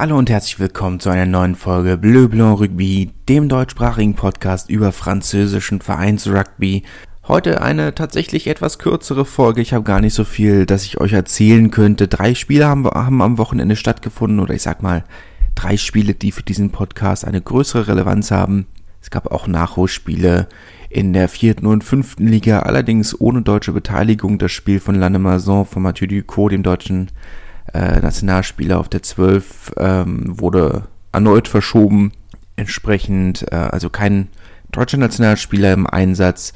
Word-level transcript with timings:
Hallo 0.00 0.16
und 0.16 0.30
herzlich 0.30 0.60
willkommen 0.60 1.00
zu 1.00 1.10
einer 1.10 1.26
neuen 1.26 1.56
Folge 1.56 1.98
Bleu 1.98 2.28
Blanc 2.28 2.60
Rugby, 2.60 3.10
dem 3.28 3.48
deutschsprachigen 3.48 4.14
Podcast 4.14 4.70
über 4.70 4.92
französischen 4.92 5.80
Vereinsrugby. 5.80 6.84
Heute 7.26 7.62
eine 7.62 7.92
tatsächlich 7.96 8.46
etwas 8.46 8.78
kürzere 8.78 9.24
Folge. 9.24 9.60
Ich 9.60 9.72
habe 9.72 9.82
gar 9.82 10.00
nicht 10.00 10.14
so 10.14 10.22
viel, 10.22 10.66
dass 10.66 10.84
ich 10.84 11.00
euch 11.00 11.14
erzählen 11.14 11.72
könnte. 11.72 12.06
Drei 12.06 12.36
Spiele 12.36 12.68
haben, 12.68 12.86
haben 12.86 13.20
am 13.20 13.38
Wochenende 13.38 13.74
stattgefunden 13.74 14.38
oder 14.38 14.54
ich 14.54 14.62
sag 14.62 14.84
mal 14.84 15.02
drei 15.56 15.76
Spiele, 15.76 16.14
die 16.14 16.30
für 16.30 16.44
diesen 16.44 16.70
Podcast 16.70 17.24
eine 17.24 17.40
größere 17.40 17.88
Relevanz 17.88 18.30
haben. 18.30 18.68
Es 19.02 19.10
gab 19.10 19.32
auch 19.32 19.48
Nachholspiele 19.48 20.46
in 20.90 21.12
der 21.12 21.28
vierten 21.28 21.66
und 21.66 21.82
fünften 21.82 22.28
Liga, 22.28 22.60
allerdings 22.60 23.20
ohne 23.20 23.42
deutsche 23.42 23.72
Beteiligung. 23.72 24.38
Das 24.38 24.52
Spiel 24.52 24.78
von 24.78 24.94
Lannemazon 24.94 25.66
von 25.66 25.82
Mathieu 25.82 26.06
Ducot, 26.06 26.52
dem 26.52 26.62
deutschen 26.62 27.10
äh, 27.74 28.00
Nationalspieler 28.00 28.78
auf 28.78 28.88
der 28.88 29.02
12 29.02 29.72
ähm, 29.76 30.40
wurde 30.40 30.84
erneut 31.12 31.48
verschoben. 31.48 32.12
Entsprechend, 32.56 33.50
äh, 33.52 33.56
also 33.56 33.90
kein 33.90 34.28
deutscher 34.72 34.98
Nationalspieler 34.98 35.72
im 35.72 35.86
Einsatz, 35.86 36.52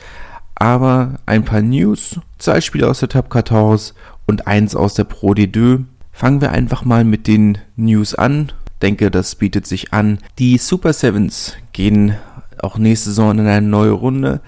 aber 0.55 1.16
ein 1.27 1.45
paar 1.45 1.62
News, 1.62 2.20
zwei 2.38 2.60
Spiele 2.60 2.88
aus 2.88 3.00
der 3.00 3.09
Top 3.09 3.33
14 3.33 3.95
und 4.27 4.46
eins 4.46 4.77
aus 4.77 4.95
der 4.95 5.05
Pro 5.05 5.33
D2. 5.33 5.84
Fangen 6.12 6.41
wir 6.41 6.52
einfach 6.52 6.84
mal 6.84 7.05
mit 7.05 7.27
den 7.27 7.58
News 7.77 8.14
an. 8.14 8.52
Denke, 8.83 9.10
das 9.10 9.34
bietet 9.34 9.66
sich 9.66 9.92
an. 9.92 10.19
Die 10.38 10.58
Super 10.58 10.92
Sevens 10.92 11.56
gehen 11.72 12.16
auch 12.60 12.78
nächste 12.78 13.10
Saison 13.10 13.38
in 13.38 13.47
eine 13.47 13.66
neue 13.66 13.92
Runde. 13.92 14.41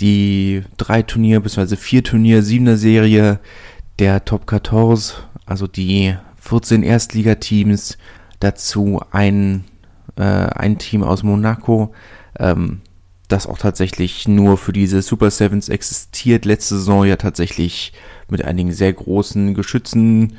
Die 0.00 0.62
drei 0.76 1.02
Turnier 1.02 1.40
bzw. 1.40 1.76
vier 1.76 2.02
Turnier 2.02 2.42
Siebener 2.42 2.76
Serie 2.76 3.38
der 3.98 4.24
Top 4.24 4.48
14 4.48 5.24
also 5.46 5.66
die 5.66 6.16
14 6.40 6.82
Erstligateams, 6.82 7.98
dazu 8.40 9.00
ein, 9.10 9.64
äh, 10.16 10.22
ein 10.22 10.78
Team 10.78 11.02
aus 11.02 11.22
Monaco, 11.22 11.94
ähm, 12.38 12.80
das 13.28 13.46
auch 13.46 13.58
tatsächlich 13.58 14.28
nur 14.28 14.58
für 14.58 14.72
diese 14.72 15.00
Super 15.00 15.30
Sevens 15.30 15.68
existiert. 15.68 16.44
Letzte 16.44 16.76
Saison 16.76 17.04
ja 17.04 17.16
tatsächlich 17.16 17.92
mit 18.28 18.44
einigen 18.44 18.72
sehr 18.72 18.92
großen 18.92 19.54
Geschützen 19.54 20.36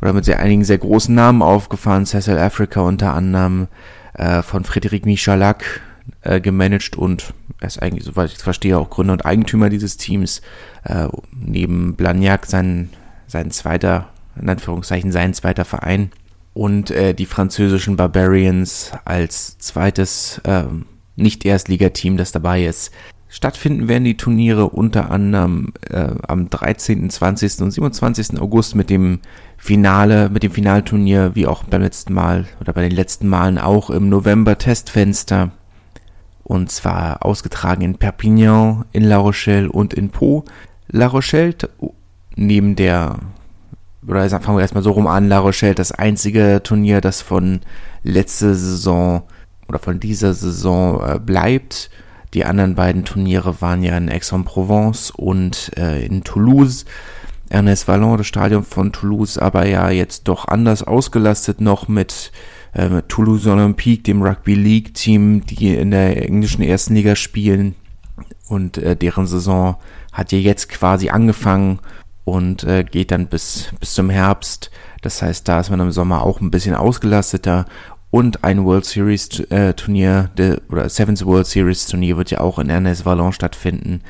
oder 0.00 0.12
mit 0.12 0.24
sehr 0.24 0.38
einigen 0.38 0.64
sehr 0.64 0.78
großen 0.78 1.14
Namen 1.14 1.42
aufgefahren. 1.42 2.06
Cecil 2.06 2.38
Africa 2.38 2.80
unter 2.80 3.14
anderem 3.14 3.66
äh, 4.14 4.42
von 4.42 4.64
Frédéric 4.64 5.04
Michalak 5.04 5.80
äh, 6.22 6.40
gemanagt 6.40 6.96
und 6.96 7.34
er 7.60 7.66
ist 7.66 7.82
eigentlich, 7.82 8.04
soweit 8.04 8.30
ich 8.30 8.36
es 8.36 8.42
verstehe, 8.42 8.78
auch 8.78 8.88
Gründer 8.88 9.14
und 9.14 9.26
Eigentümer 9.26 9.68
dieses 9.68 9.96
Teams. 9.96 10.42
Äh, 10.84 11.08
neben 11.32 11.96
Blagnac 11.96 12.46
sein, 12.46 12.90
sein 13.28 13.52
zweiter 13.52 14.08
in 14.40 14.48
Anführungszeichen 14.48 15.12
sein 15.12 15.34
zweiter 15.34 15.64
Verein. 15.64 16.10
Und 16.54 16.90
äh, 16.90 17.14
die 17.14 17.26
französischen 17.26 17.96
Barbarians 17.96 18.92
als 19.04 19.58
zweites 19.58 20.40
äh, 20.44 20.64
Nicht-Erstligateam, 21.16 22.16
das 22.16 22.32
dabei 22.32 22.64
ist. 22.64 22.92
Stattfinden 23.28 23.88
werden 23.88 24.04
die 24.04 24.16
Turniere 24.16 24.70
unter 24.70 25.10
anderem 25.10 25.74
äh, 25.90 26.08
am 26.26 26.48
13., 26.48 27.10
20. 27.10 27.60
und 27.60 27.70
27. 27.70 28.40
August 28.40 28.74
mit 28.74 28.90
dem 28.90 29.20
Finale, 29.58 30.30
mit 30.30 30.42
dem 30.42 30.50
Finalturnier, 30.50 31.32
wie 31.34 31.46
auch 31.46 31.62
beim 31.64 31.82
letzten 31.82 32.14
Mal 32.14 32.46
oder 32.60 32.72
bei 32.72 32.82
den 32.82 32.96
letzten 32.96 33.28
Malen 33.28 33.58
auch 33.58 33.90
im 33.90 34.08
November 34.08 34.56
Testfenster. 34.56 35.50
Und 36.42 36.72
zwar 36.72 37.24
ausgetragen 37.24 37.82
in 37.82 37.98
Perpignan, 37.98 38.86
in 38.92 39.04
La 39.04 39.18
Rochelle 39.18 39.70
und 39.70 39.92
in 39.92 40.08
Po. 40.08 40.44
La 40.88 41.06
Rochelle 41.06 41.54
neben 42.38 42.76
der 42.76 43.16
oder 44.06 44.28
fangen 44.30 44.56
wir 44.56 44.62
erstmal 44.62 44.82
so 44.82 44.92
rum 44.92 45.06
an, 45.06 45.28
La 45.28 45.38
Rochelle, 45.38 45.74
das 45.74 45.92
einzige 45.92 46.62
Turnier, 46.62 47.00
das 47.00 47.20
von 47.20 47.60
letzter 48.02 48.54
Saison 48.54 49.22
oder 49.68 49.78
von 49.78 50.00
dieser 50.00 50.32
Saison 50.32 51.02
äh, 51.04 51.18
bleibt. 51.18 51.90
Die 52.32 52.44
anderen 52.44 52.74
beiden 52.74 53.04
Turniere 53.04 53.60
waren 53.60 53.82
ja 53.82 53.96
in 53.96 54.08
Aix-en-Provence 54.08 55.10
und 55.10 55.72
äh, 55.76 56.04
in 56.04 56.24
Toulouse. 56.24 56.84
Ernest 57.50 57.88
Vallon, 57.88 58.18
das 58.18 58.26
Stadion 58.26 58.62
von 58.62 58.92
Toulouse, 58.92 59.38
aber 59.38 59.66
ja 59.66 59.90
jetzt 59.90 60.28
doch 60.28 60.46
anders 60.48 60.82
ausgelastet 60.82 61.60
noch 61.62 61.88
mit, 61.88 62.30
äh, 62.74 62.88
mit 62.88 63.08
Toulouse 63.08 63.46
Olympique, 63.46 64.02
dem 64.02 64.22
Rugby 64.22 64.54
League 64.54 64.94
Team, 64.94 65.44
die 65.46 65.74
in 65.74 65.90
der 65.90 66.22
englischen 66.22 66.62
ersten 66.62 66.94
Liga 66.94 67.16
spielen. 67.16 67.74
Und 68.48 68.78
äh, 68.78 68.96
deren 68.96 69.26
Saison 69.26 69.76
hat 70.12 70.32
ja 70.32 70.38
jetzt 70.38 70.68
quasi 70.68 71.08
angefangen 71.10 71.80
und 72.32 72.64
äh, 72.64 72.84
geht 72.84 73.10
dann 73.10 73.26
bis, 73.26 73.72
bis 73.80 73.94
zum 73.94 74.10
Herbst. 74.10 74.70
Das 75.02 75.22
heißt, 75.22 75.46
da 75.48 75.60
ist 75.60 75.70
man 75.70 75.80
im 75.80 75.92
Sommer 75.92 76.22
auch 76.22 76.40
ein 76.40 76.50
bisschen 76.50 76.74
ausgelasteter 76.74 77.66
und 78.10 78.44
ein 78.44 78.64
World 78.64 78.84
Series 78.84 79.40
äh, 79.50 79.74
Turnier 79.74 80.30
de, 80.36 80.58
oder 80.70 80.88
Sevens 80.88 81.24
World 81.24 81.46
Series 81.46 81.86
Turnier 81.86 82.16
wird 82.16 82.30
ja 82.30 82.40
auch 82.40 82.58
in 82.58 82.70
Ernest 82.70 83.04
Vallon 83.04 83.32
stattfinden. 83.32 84.00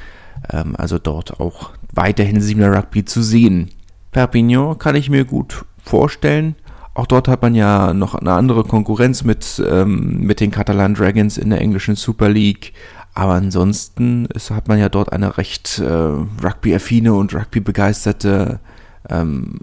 Ähm, 0.53 0.75
also 0.77 0.99
dort 0.99 1.41
auch 1.41 1.71
weiterhin 1.93 2.41
Siebener 2.41 2.75
Rugby 2.75 3.05
zu 3.05 3.23
sehen. 3.23 3.71
Perpignan 4.13 4.79
kann 4.79 4.95
ich 4.95 5.11
mir 5.11 5.25
gut 5.25 5.65
vorstellen. 5.83 6.55
Auch 6.95 7.07
dort 7.07 7.29
hat 7.29 7.43
man 7.43 7.55
ja 7.55 7.93
noch 7.95 8.15
eine 8.15 8.33
andere 8.33 8.65
Konkurrenz 8.65 9.23
mit, 9.23 9.63
ähm, 9.69 10.21
mit 10.21 10.41
den 10.41 10.51
Catalan 10.51 10.95
Dragons 10.95 11.39
in 11.39 11.51
der 11.51 11.61
englischen 11.61 11.95
Super 11.95 12.29
League. 12.29 12.73
Aber 13.19 13.33
ansonsten 13.33 14.27
ist, 14.27 14.53
hat 14.53 14.69
man 14.69 14.79
ja 14.79 14.89
dort 14.89 15.13
eine 15.13 15.39
recht 15.39 15.81
äh, 15.81 15.85
Rugby-affine 15.85 17.15
und 17.15 17.35
Rugby-begeisterte 17.35 18.61
ähm, 19.11 19.59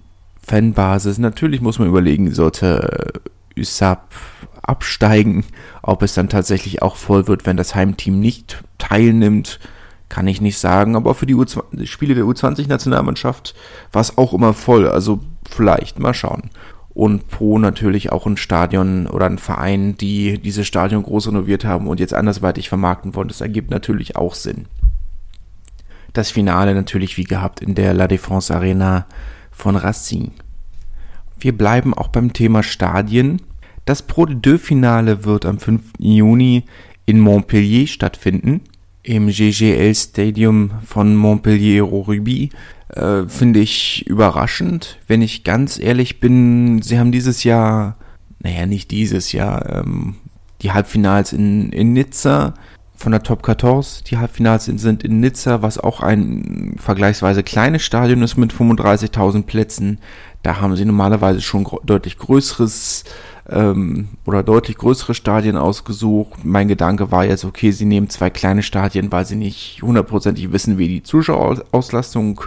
Fanbasis. 0.45 1.19
Natürlich 1.19 1.61
muss 1.61 1.79
man 1.79 1.87
überlegen, 1.87 2.33
sollte 2.33 3.13
USAP 3.57 4.13
absteigen, 4.61 5.45
ob 5.83 6.01
es 6.01 6.15
dann 6.15 6.27
tatsächlich 6.27 6.81
auch 6.81 6.97
voll 6.97 7.29
wird, 7.29 7.45
wenn 7.45 7.55
das 7.55 7.75
Heimteam 7.75 8.19
nicht 8.19 8.61
teilnimmt, 8.77 9.61
kann 10.09 10.27
ich 10.27 10.41
nicht 10.41 10.57
sagen. 10.57 10.97
Aber 10.97 11.15
für 11.15 11.25
die, 11.25 11.35
U 11.35 11.45
die 11.71 11.87
Spiele 11.87 12.13
der 12.13 12.25
U20-Nationalmannschaft 12.25 13.55
war 13.93 14.01
es 14.01 14.17
auch 14.17 14.33
immer 14.33 14.53
voll. 14.53 14.89
Also 14.89 15.21
vielleicht 15.49 15.97
mal 15.97 16.13
schauen 16.13 16.49
und 16.95 17.27
Pro 17.27 17.59
natürlich 17.59 18.11
auch 18.13 18.25
ein 18.25 18.37
Stadion 18.37 19.05
oder 19.07 19.25
ein 19.25 19.37
Verein, 19.37 19.97
die 19.97 20.39
dieses 20.39 20.65
Stadion 20.65 21.03
groß 21.03 21.27
renoviert 21.27 21.65
haben 21.65 21.87
und 21.87 21.99
jetzt 21.99 22.13
andersweitig 22.13 22.69
vermarkten 22.69 23.13
wollen. 23.13 23.27
Das 23.27 23.41
ergibt 23.41 23.69
natürlich 23.69 24.15
auch 24.15 24.33
Sinn. 24.33 24.65
Das 26.13 26.31
Finale 26.31 26.73
natürlich 26.73 27.17
wie 27.17 27.25
gehabt 27.25 27.59
in 27.59 27.75
der 27.75 27.93
La 27.93 28.05
Défense 28.05 28.55
Arena 28.55 29.07
von 29.51 29.75
Racing. 29.75 30.31
Wir 31.37 31.55
bleiben 31.55 31.93
auch 31.93 32.07
beim 32.07 32.31
Thema 32.31 32.63
Stadien. 32.63 33.41
Das 33.83 34.01
Pro 34.01 34.25
de 34.25 34.37
Deux 34.37 34.61
Finale 34.61 35.25
wird 35.25 35.45
am 35.45 35.59
5. 35.59 35.81
Juni 35.99 36.63
in 37.05 37.19
Montpellier 37.19 37.87
stattfinden, 37.87 38.61
im 39.03 39.27
GGL 39.27 39.93
Stadium 39.93 40.71
von 40.85 41.13
Montpellier 41.17 41.83
Ruby 41.83 42.51
äh, 42.89 43.23
finde 43.27 43.59
ich 43.59 44.05
überraschend. 44.07 44.99
Wenn 45.07 45.21
ich 45.21 45.43
ganz 45.43 45.79
ehrlich 45.79 46.19
bin, 46.19 46.81
sie 46.81 46.99
haben 46.99 47.11
dieses 47.11 47.43
Jahr, 47.43 47.97
naja, 48.39 48.65
nicht 48.65 48.91
dieses 48.91 49.31
Jahr, 49.31 49.69
ähm, 49.69 50.15
die 50.61 50.71
Halbfinals 50.71 51.33
in, 51.33 51.71
in 51.71 51.93
Nizza 51.93 52.53
von 52.95 53.11
der 53.11 53.23
Top 53.23 53.45
14. 53.45 54.05
Die 54.07 54.17
Halbfinals 54.17 54.65
sind 54.65 55.03
in 55.03 55.19
Nizza, 55.19 55.61
was 55.61 55.77
auch 55.77 56.01
ein 56.01 56.75
vergleichsweise 56.79 57.43
kleines 57.43 57.83
Stadion 57.83 58.21
ist 58.21 58.37
mit 58.37 58.53
35.000 58.53 59.43
Plätzen. 59.43 59.99
Da 60.43 60.61
haben 60.61 60.75
sie 60.75 60.85
normalerweise 60.85 61.41
schon 61.41 61.67
deutlich 61.83 62.17
größeres 62.17 63.03
ähm, 63.49 64.09
oder 64.25 64.43
deutlich 64.43 64.77
größere 64.77 65.13
Stadien 65.13 65.57
ausgesucht. 65.57 66.43
Mein 66.43 66.67
Gedanke 66.67 67.11
war 67.11 67.25
jetzt, 67.25 67.45
okay, 67.45 67.71
sie 67.71 67.85
nehmen 67.85 68.09
zwei 68.09 68.29
kleine 68.29 68.63
Stadien, 68.63 69.11
weil 69.11 69.25
sie 69.25 69.35
nicht 69.35 69.81
hundertprozentig 69.81 70.51
wissen, 70.51 70.77
wie 70.77 70.87
die 70.87 71.03
Zuschauerauslastung 71.03 72.41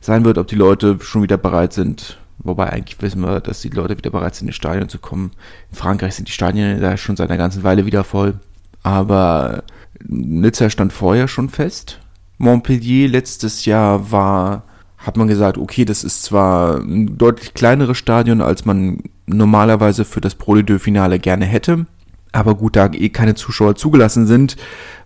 sein 0.00 0.24
wird, 0.24 0.38
ob 0.38 0.46
die 0.46 0.56
Leute 0.56 0.98
schon 1.00 1.22
wieder 1.22 1.36
bereit 1.36 1.72
sind. 1.72 2.18
Wobei 2.38 2.70
eigentlich 2.70 3.00
wissen 3.02 3.20
wir, 3.20 3.40
dass 3.40 3.60
die 3.62 3.68
Leute 3.68 3.98
wieder 3.98 4.10
bereit 4.10 4.34
sind, 4.34 4.46
ins 4.46 4.56
Stadion 4.56 4.88
zu 4.88 4.98
kommen. 4.98 5.32
In 5.70 5.76
Frankreich 5.76 6.14
sind 6.14 6.28
die 6.28 6.32
Stadien 6.32 6.80
da 6.80 6.96
schon 6.96 7.16
seit 7.16 7.30
einer 7.30 7.38
ganzen 7.38 7.64
Weile 7.64 7.84
wieder 7.84 8.04
voll. 8.04 8.34
Aber 8.82 9.64
Nizza 10.06 10.70
stand 10.70 10.92
vorher 10.92 11.26
schon 11.26 11.48
fest. 11.48 12.00
Montpellier 12.38 13.08
letztes 13.08 13.64
Jahr 13.64 14.12
war, 14.12 14.62
hat 14.96 15.16
man 15.16 15.26
gesagt, 15.26 15.58
okay, 15.58 15.84
das 15.84 16.04
ist 16.04 16.22
zwar 16.22 16.78
ein 16.78 17.18
deutlich 17.18 17.54
kleineres 17.54 17.98
Stadion, 17.98 18.40
als 18.40 18.64
man 18.64 19.02
normalerweise 19.28 20.04
für 20.04 20.20
das 20.20 20.34
Pro 20.34 20.56
de 20.56 20.78
Finale 20.78 21.18
gerne 21.18 21.46
hätte. 21.46 21.86
Aber 22.32 22.54
gut, 22.54 22.76
da 22.76 22.90
eh 22.92 23.08
keine 23.08 23.34
Zuschauer 23.34 23.76
zugelassen 23.76 24.26
sind, 24.26 24.56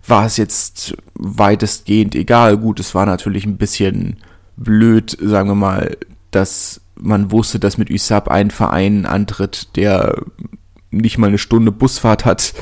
war 0.05 0.25
es 0.25 0.37
jetzt 0.37 0.97
weitestgehend 1.15 2.15
egal. 2.15 2.57
Gut, 2.57 2.79
es 2.79 2.93
war 2.95 3.05
natürlich 3.05 3.45
ein 3.45 3.57
bisschen 3.57 4.17
blöd, 4.57 5.17
sagen 5.21 5.49
wir 5.49 5.55
mal, 5.55 5.97
dass 6.31 6.81
man 6.95 7.31
wusste, 7.31 7.59
dass 7.59 7.77
mit 7.77 7.89
USAP 7.89 8.27
ein 8.27 8.51
Verein 8.51 9.05
antritt, 9.05 9.75
der 9.75 10.21
nicht 10.91 11.17
mal 11.17 11.27
eine 11.27 11.37
Stunde 11.37 11.71
Busfahrt 11.71 12.25
hat. 12.25 12.53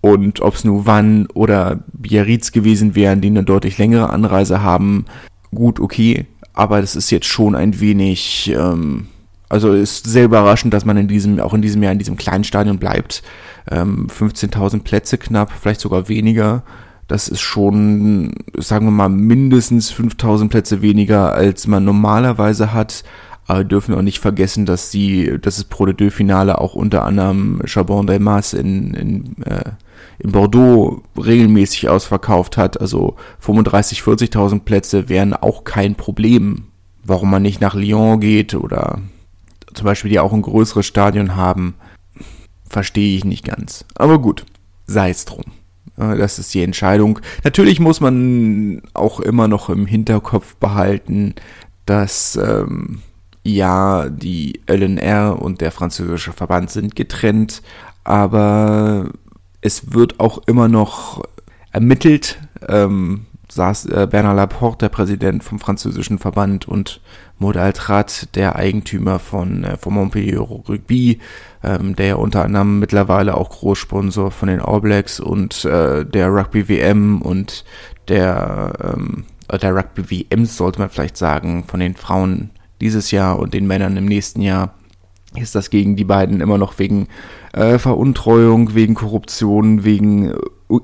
Und 0.00 0.40
ob 0.40 0.54
es 0.54 0.64
nur 0.64 0.86
Wann 0.86 1.26
oder 1.32 1.82
Biarritz 1.92 2.52
gewesen 2.52 2.94
wären, 2.94 3.20
die 3.20 3.28
eine 3.28 3.42
deutlich 3.42 3.78
längere 3.78 4.10
Anreise 4.10 4.62
haben, 4.62 5.06
gut, 5.54 5.80
okay. 5.80 6.26
Aber 6.52 6.80
das 6.80 6.94
ist 6.94 7.10
jetzt 7.10 7.26
schon 7.26 7.54
ein 7.54 7.80
wenig, 7.80 8.52
ähm, 8.54 9.06
Also 9.48 9.72
ist 9.72 10.06
sehr 10.06 10.24
überraschend, 10.24 10.72
dass 10.72 10.84
man 10.84 10.96
in 10.96 11.08
diesem, 11.08 11.38
auch 11.38 11.54
in 11.54 11.62
diesem 11.62 11.82
Jahr 11.82 11.92
in 11.92 11.98
diesem 11.98 12.16
kleinen 12.16 12.44
Stadion 12.44 12.78
bleibt. 12.78 13.22
Ähm, 13.70 14.08
15.000 14.08 14.82
Plätze 14.82 15.18
knapp, 15.18 15.52
vielleicht 15.52 15.80
sogar 15.80 16.08
weniger. 16.08 16.62
Das 17.06 17.28
ist 17.28 17.42
schon, 17.42 18.34
sagen 18.56 18.86
wir 18.86 18.90
mal, 18.90 19.10
mindestens 19.10 19.90
5000 19.90 20.50
Plätze 20.50 20.80
weniger, 20.80 21.34
als 21.34 21.66
man 21.66 21.84
normalerweise 21.84 22.72
hat. 22.72 23.04
Aber 23.46 23.60
wir 23.60 23.64
dürfen 23.64 23.94
auch 23.94 24.02
nicht 24.02 24.20
vergessen, 24.20 24.64
dass 24.64 24.90
sie, 24.90 25.38
dass 25.40 25.56
das 25.56 25.64
Pro 25.64 25.84
de 25.84 25.94
Deux 25.94 26.14
Finale 26.14 26.58
auch 26.58 26.74
unter 26.74 27.04
anderem 27.04 27.60
Chabon 27.66 28.06
del 28.06 28.20
Mas 28.20 28.54
in, 28.54 28.94
in, 28.94 29.42
äh, 29.44 29.72
in 30.18 30.32
Bordeaux 30.32 31.02
regelmäßig 31.22 31.90
ausverkauft 31.90 32.56
hat. 32.56 32.80
Also 32.80 33.16
35, 33.40 34.00
40.000 34.00 34.60
Plätze 34.60 35.10
wären 35.10 35.34
auch 35.34 35.64
kein 35.64 35.94
Problem. 35.94 36.64
Warum 37.04 37.30
man 37.30 37.42
nicht 37.42 37.60
nach 37.60 37.74
Lyon 37.74 38.18
geht 38.20 38.54
oder 38.54 39.00
zum 39.74 39.84
Beispiel 39.84 40.10
die 40.10 40.20
auch 40.20 40.32
ein 40.32 40.42
größeres 40.42 40.86
Stadion 40.86 41.36
haben, 41.36 41.74
verstehe 42.68 43.16
ich 43.16 43.24
nicht 43.24 43.44
ganz. 43.44 43.84
Aber 43.94 44.18
gut, 44.18 44.44
sei 44.86 45.10
es 45.10 45.24
drum. 45.24 45.44
Das 45.96 46.38
ist 46.38 46.52
die 46.54 46.62
Entscheidung. 46.62 47.20
Natürlich 47.44 47.78
muss 47.78 48.00
man 48.00 48.82
auch 48.94 49.20
immer 49.20 49.46
noch 49.46 49.68
im 49.68 49.86
Hinterkopf 49.86 50.56
behalten, 50.56 51.34
dass 51.86 52.36
ähm, 52.36 53.02
ja 53.44 54.08
die 54.08 54.60
LNR 54.66 55.40
und 55.40 55.60
der 55.60 55.70
französische 55.70 56.32
Verband 56.32 56.70
sind 56.70 56.96
getrennt, 56.96 57.62
aber 58.02 59.10
es 59.60 59.92
wird 59.92 60.18
auch 60.18 60.38
immer 60.46 60.68
noch 60.68 61.22
ermittelt. 61.70 62.38
Ähm, 62.68 63.26
saß 63.54 63.86
äh, 63.86 64.08
Bernard 64.10 64.36
Laporte, 64.36 64.84
der 64.84 64.88
Präsident 64.88 65.44
vom 65.44 65.58
französischen 65.58 66.18
Verband, 66.18 66.66
und 66.68 67.00
Maud 67.38 67.56
Altrat, 67.56 68.34
der 68.34 68.56
Eigentümer 68.56 69.18
von, 69.18 69.64
äh, 69.64 69.76
von 69.76 69.94
Montpellier 69.94 70.40
Rugby, 70.40 71.20
ähm, 71.62 71.96
der 71.96 72.18
unter 72.18 72.44
anderem 72.44 72.78
mittlerweile 72.78 73.36
auch 73.36 73.50
Großsponsor 73.50 74.30
von 74.30 74.48
den 74.48 74.60
All 74.60 74.80
Blacks 74.80 75.20
und 75.20 75.64
äh, 75.64 76.04
der 76.04 76.28
Rugby 76.28 76.68
WM 76.68 77.22
und 77.22 77.64
der, 78.08 78.72
ähm, 78.94 79.24
äh, 79.48 79.58
der 79.58 79.74
Rugby 79.74 80.10
WMs, 80.10 80.56
sollte 80.56 80.80
man 80.80 80.90
vielleicht 80.90 81.16
sagen, 81.16 81.64
von 81.66 81.80
den 81.80 81.94
Frauen 81.94 82.50
dieses 82.80 83.10
Jahr 83.10 83.38
und 83.38 83.54
den 83.54 83.66
Männern 83.66 83.96
im 83.96 84.04
nächsten 84.04 84.42
Jahr 84.42 84.74
ist 85.36 85.54
das 85.54 85.70
gegen 85.70 85.96
die 85.96 86.04
beiden 86.04 86.40
immer 86.40 86.58
noch 86.58 86.78
wegen 86.78 87.08
äh, 87.52 87.78
Veruntreuung, 87.78 88.74
wegen 88.74 88.94
Korruption, 88.94 89.84
wegen 89.84 90.32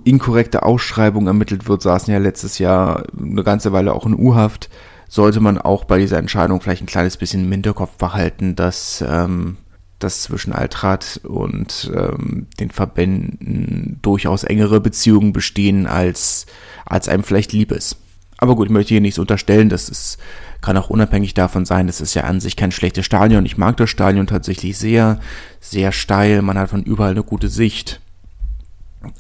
inkorrekter 0.05 0.65
Ausschreibung 0.65 1.27
ermittelt 1.27 1.69
wird, 1.69 1.83
saßen 1.83 2.13
ja 2.13 2.19
letztes 2.19 2.59
Jahr 2.59 3.05
eine 3.19 3.43
ganze 3.45 3.73
Weile 3.73 3.95
auch 3.95 4.07
in 4.07 4.15
U-Haft 4.15 4.71
sollte 5.09 5.41
man 5.41 5.59
auch 5.59 5.85
bei 5.85 5.99
dieser 5.99 6.19
Entscheidung 6.19 6.61
vielleicht 6.61 6.85
ein 6.85 6.87
kleines 6.87 7.17
bisschen 7.17 7.45
im 7.45 7.51
Hinterkopf 7.51 7.97
behalten, 7.97 8.55
dass 8.55 9.05
ähm, 9.07 9.57
dass 10.01 10.23
zwischen 10.23 10.53
Altrat 10.53 11.21
und 11.25 11.93
ähm, 11.95 12.47
den 12.59 12.71
Verbänden 12.71 13.99
durchaus 14.03 14.45
engere 14.45 14.81
Beziehungen 14.81 15.33
bestehen, 15.33 15.87
als, 15.87 16.47
als 16.87 17.09
einem 17.09 17.23
vielleicht 17.23 17.53
lieb 17.53 17.71
ist. 17.71 17.97
Aber 18.39 18.57
gut, 18.57 18.69
ich 18.69 18.73
möchte 18.73 18.95
hier 18.95 19.03
nichts 19.03 19.19
unterstellen, 19.19 19.69
das 19.69 19.91
ist, 19.91 20.19
kann 20.63 20.79
auch 20.79 20.89
unabhängig 20.89 21.35
davon 21.35 21.67
sein, 21.67 21.87
das 21.87 22.01
ist 22.01 22.15
ja 22.15 22.25
an 22.25 22.41
sich 22.41 22.57
kein 22.57 22.73
schlechtes 22.73 23.05
Stadion. 23.05 23.45
Ich 23.45 23.59
mag 23.59 23.77
das 23.77 23.91
Stadion 23.91 24.27
tatsächlich 24.27 24.79
sehr, 24.79 25.21
sehr 25.61 25.93
steil, 25.93 26.41
man 26.41 26.59
hat 26.59 26.71
von 26.71 26.83
überall 26.83 27.11
eine 27.11 27.23
gute 27.23 27.49
Sicht. 27.49 28.01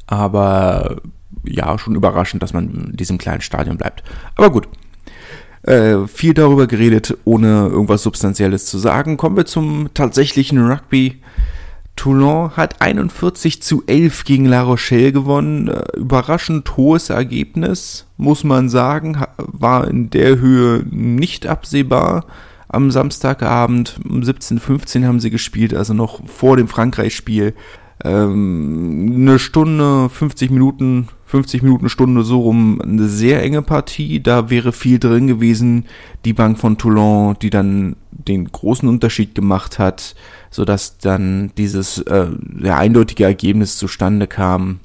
Aber 0.06 0.96
ja, 1.44 1.78
schon 1.78 1.94
überraschend, 1.94 2.42
dass 2.42 2.52
man 2.52 2.90
in 2.90 2.96
diesem 2.96 3.18
kleinen 3.18 3.40
Stadion 3.40 3.78
bleibt. 3.78 4.02
Aber 4.36 4.50
gut, 4.50 4.68
äh, 5.62 6.06
viel 6.06 6.34
darüber 6.34 6.66
geredet, 6.66 7.16
ohne 7.24 7.68
irgendwas 7.68 8.02
Substanzielles 8.02 8.66
zu 8.66 8.78
sagen. 8.78 9.16
Kommen 9.16 9.36
wir 9.36 9.46
zum 9.46 9.88
tatsächlichen 9.94 10.58
Rugby. 10.58 11.20
Toulon 11.96 12.56
hat 12.56 12.80
41 12.80 13.62
zu 13.62 13.82
11 13.86 14.24
gegen 14.24 14.46
La 14.46 14.62
Rochelle 14.62 15.12
gewonnen. 15.12 15.68
Äh, 15.68 15.98
überraschend 15.98 16.76
hohes 16.76 17.10
Ergebnis, 17.10 18.06
muss 18.16 18.42
man 18.42 18.70
sagen. 18.70 19.22
War 19.36 19.86
in 19.88 20.08
der 20.08 20.38
Höhe 20.38 20.82
nicht 20.90 21.46
absehbar. 21.46 22.24
Am 22.68 22.90
Samstagabend 22.90 24.00
um 24.08 24.22
17.15 24.22 25.04
haben 25.04 25.20
sie 25.20 25.30
gespielt, 25.30 25.74
also 25.74 25.92
noch 25.92 26.26
vor 26.26 26.56
dem 26.56 26.68
Frankreich-Spiel. 26.68 27.54
Ähm, 28.02 29.12
eine 29.16 29.38
Stunde, 29.38 30.08
50 30.08 30.50
Minuten 30.50 31.08
50 31.30 31.62
Minuten, 31.62 31.88
Stunde 31.88 32.24
so 32.24 32.40
rum 32.40 32.80
eine 32.82 33.06
sehr 33.06 33.40
enge 33.42 33.62
Partie. 33.62 34.20
Da 34.20 34.50
wäre 34.50 34.72
viel 34.72 34.98
drin 34.98 35.28
gewesen. 35.28 35.86
Die 36.24 36.32
Bank 36.32 36.58
von 36.58 36.76
Toulon, 36.76 37.36
die 37.40 37.50
dann 37.50 37.94
den 38.10 38.50
großen 38.50 38.88
Unterschied 38.88 39.36
gemacht 39.36 39.78
hat, 39.78 40.16
sodass 40.50 40.98
dann 40.98 41.52
dieses 41.56 41.98
äh, 41.98 42.26
sehr 42.60 42.76
eindeutige 42.76 43.24
Ergebnis 43.24 43.76
zustande 43.76 44.26
kam. 44.26 44.80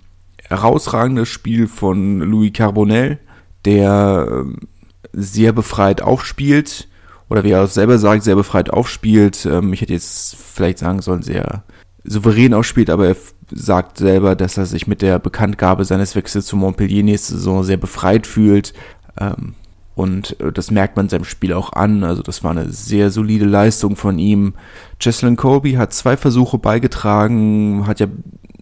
Herausragendes 0.47 1.29
Spiel 1.29 1.67
von 1.67 2.19
Louis 2.19 2.53
Carbonell, 2.53 3.17
der 3.65 4.45
äh, 4.45 4.67
sehr 5.13 5.51
befreit 5.51 6.03
aufspielt. 6.03 6.87
Oder 7.27 7.43
wie 7.43 7.49
er 7.49 7.65
selber 7.65 7.97
sagt, 7.97 8.23
sehr 8.23 8.35
befreit 8.35 8.69
aufspielt. 8.69 9.47
Ähm, 9.51 9.73
ich 9.73 9.81
hätte 9.81 9.93
jetzt 9.93 10.35
vielleicht 10.35 10.77
sagen 10.77 11.01
sollen, 11.01 11.23
sehr 11.23 11.63
souverän 12.05 12.53
aufspielt, 12.53 12.89
aber 12.89 13.07
er 13.07 13.15
sagt 13.51 13.97
selber, 13.97 14.35
dass 14.35 14.57
er 14.57 14.65
sich 14.65 14.87
mit 14.87 15.01
der 15.01 15.19
Bekanntgabe 15.19 15.85
seines 15.85 16.15
Wechsels 16.15 16.45
zu 16.45 16.55
Montpellier 16.55 17.03
nächste 17.03 17.33
Saison 17.35 17.63
sehr 17.63 17.77
befreit 17.77 18.27
fühlt. 18.27 18.73
Ähm, 19.19 19.55
und 19.95 20.39
äh, 20.39 20.51
das 20.51 20.71
merkt 20.71 20.97
man 20.97 21.09
seinem 21.09 21.25
Spiel 21.25 21.53
auch 21.53 21.73
an. 21.73 22.03
Also 22.03 22.21
das 22.21 22.43
war 22.43 22.51
eine 22.51 22.69
sehr 22.69 23.09
solide 23.09 23.45
Leistung 23.45 23.95
von 23.95 24.19
ihm. 24.19 24.53
Jesselyn 24.99 25.35
Colby 25.35 25.73
hat 25.73 25.93
zwei 25.93 26.17
Versuche 26.17 26.57
beigetragen, 26.57 27.87
hat 27.87 27.99
ja 27.99 28.07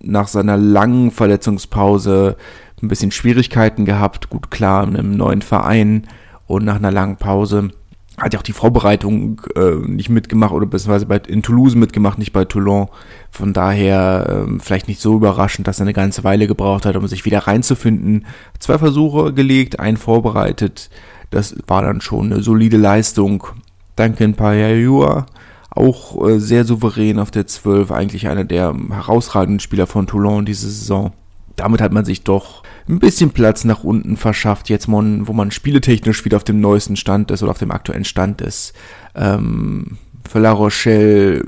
nach 0.02 0.28
seiner 0.28 0.58
langen 0.58 1.12
Verletzungspause 1.12 2.36
ein 2.82 2.88
bisschen 2.88 3.12
Schwierigkeiten 3.12 3.86
gehabt. 3.86 4.30
Gut, 4.30 4.52
klar, 4.52 4.84
in 4.88 4.96
einem 4.96 5.16
neuen 5.16 5.42
Verein 5.42 6.08
und 6.46 6.66
nach 6.66 6.76
einer 6.76 6.92
langen 6.92 7.18
Pause 7.18 7.70
hat 8.18 8.34
ja 8.34 8.40
auch 8.40 8.44
die 8.44 8.54
Vorbereitung 8.54 9.42
äh, 9.56 9.76
nicht 9.88 10.10
mitgemacht 10.10 10.54
oder 10.54 10.68
beziehungsweise 10.68 11.08
bei, 11.08 11.18
in 11.18 11.42
Toulouse 11.42 11.76
mitgemacht, 11.76 12.20
nicht 12.20 12.32
bei 12.34 12.46
Toulon. 12.46 12.88
Von 13.32 13.54
daher 13.54 14.46
äh, 14.48 14.60
vielleicht 14.60 14.88
nicht 14.88 15.02
so 15.02 15.16
überraschend, 15.16 15.68
dass 15.68 15.80
er 15.80 15.86
eine 15.86 15.94
ganze 15.94 16.24
Weile 16.24 16.48
gebraucht 16.48 16.86
hat, 16.86 16.96
um 16.96 17.08
sich 17.08 17.26
wieder 17.26 17.40
reinzufinden. 17.40 18.26
Zwei 18.60 18.78
Versuche 18.78 19.34
gelegt, 19.34 19.80
einen 19.80 19.98
vorbereitet. 19.98 20.92
Das 21.32 21.56
war 21.66 21.82
dann 21.82 22.02
schon 22.02 22.32
eine 22.32 22.44
solide 22.44 22.78
Leistung. 22.78 23.48
Duncan 23.96 24.36
Payayua, 24.36 25.26
auch 25.72 26.28
äh, 26.28 26.40
sehr 26.40 26.66
souverän 26.66 27.20
auf 27.20 27.32
der 27.32 27.48
12, 27.48 27.92
eigentlich 27.92 28.28
einer 28.28 28.44
der 28.44 28.76
herausragenden 28.92 29.60
Spieler 29.60 29.88
von 29.88 30.06
Toulon 30.06 30.46
diese 30.46 30.70
Saison. 30.70 31.14
Damit 31.56 31.82
hat 31.82 31.92
man 31.92 32.06
sich 32.06 32.24
doch 32.24 32.64
ein 32.88 33.00
bisschen 33.00 33.32
Platz 33.32 33.64
nach 33.64 33.84
unten 33.84 34.18
verschafft, 34.18 34.70
jetzt 34.70 34.88
man, 34.88 35.28
wo 35.28 35.34
man 35.34 35.52
spieletechnisch 35.52 36.26
wieder 36.26 36.38
auf 36.38 36.44
dem 36.44 36.60
neuesten 36.60 36.96
Stand 36.96 37.32
ist 37.32 37.42
oder 37.42 37.52
auf 37.52 37.60
dem 37.60 37.72
aktuellen 37.72 38.06
Stand 38.06 38.42
ist. 38.42 38.74
Ähm, 39.16 39.98
für 40.30 40.40
La 40.40 40.52
Rochelle, 40.52 41.46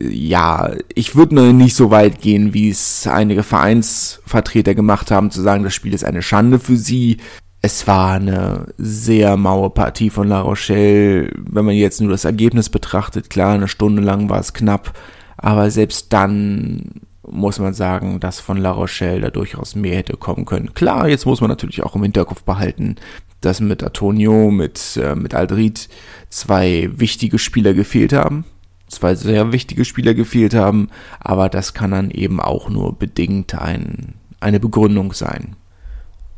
ja, 0.00 0.72
ich 0.94 1.16
würde 1.16 1.34
nur 1.34 1.52
nicht 1.52 1.74
so 1.74 1.90
weit 1.90 2.20
gehen, 2.20 2.52
wie 2.52 2.68
es 2.68 3.06
einige 3.06 3.42
Vereinsvertreter 3.42 4.74
gemacht 4.74 5.10
haben, 5.10 5.30
zu 5.30 5.40
sagen, 5.40 5.64
das 5.64 5.74
Spiel 5.74 5.94
ist 5.94 6.04
eine 6.04 6.22
Schande 6.22 6.58
für 6.58 6.76
sie. 6.76 7.18
Es 7.62 7.86
war 7.86 8.12
eine 8.12 8.66
sehr 8.76 9.36
maue 9.36 9.70
Partie 9.70 10.10
von 10.10 10.28
La 10.28 10.42
Rochelle. 10.42 11.30
Wenn 11.36 11.64
man 11.64 11.74
jetzt 11.74 12.00
nur 12.00 12.10
das 12.10 12.24
Ergebnis 12.24 12.68
betrachtet, 12.68 13.30
klar, 13.30 13.54
eine 13.54 13.68
Stunde 13.68 14.02
lang 14.02 14.28
war 14.28 14.38
es 14.38 14.52
knapp, 14.52 14.96
aber 15.36 15.70
selbst 15.70 16.12
dann 16.12 17.00
muss 17.30 17.58
man 17.58 17.74
sagen, 17.74 18.20
dass 18.20 18.40
von 18.40 18.56
La 18.56 18.70
Rochelle 18.70 19.20
da 19.20 19.30
durchaus 19.30 19.74
mehr 19.74 19.96
hätte 19.96 20.16
kommen 20.16 20.44
können. 20.44 20.74
Klar, 20.74 21.08
jetzt 21.08 21.26
muss 21.26 21.40
man 21.40 21.50
natürlich 21.50 21.82
auch 21.82 21.94
im 21.94 22.02
Hinterkopf 22.02 22.42
behalten, 22.42 22.96
dass 23.40 23.60
mit 23.60 23.82
Antonio, 23.82 24.50
mit, 24.50 24.98
äh, 25.02 25.14
mit 25.14 25.34
Aldrit 25.34 25.88
zwei 26.28 26.90
wichtige 26.92 27.38
Spieler 27.38 27.74
gefehlt 27.74 28.12
haben. 28.12 28.44
Zwei 28.88 29.14
sehr 29.14 29.52
wichtige 29.52 29.84
Spieler 29.84 30.14
gefehlt 30.14 30.54
haben, 30.54 30.88
aber 31.20 31.48
das 31.48 31.74
kann 31.74 31.90
dann 31.90 32.10
eben 32.10 32.40
auch 32.40 32.70
nur 32.70 32.98
bedingt 32.98 33.54
ein, 33.54 34.14
eine 34.40 34.60
Begründung 34.60 35.12
sein. 35.12 35.56